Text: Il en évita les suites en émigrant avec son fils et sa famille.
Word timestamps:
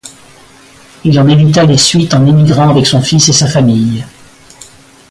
Il 1.03 1.19
en 1.19 1.27
évita 1.27 1.63
les 1.63 1.77
suites 1.77 2.15
en 2.15 2.25
émigrant 2.25 2.71
avec 2.71 2.87
son 2.87 3.03
fils 3.03 3.29
et 3.29 3.33
sa 3.33 3.45
famille. 3.45 4.03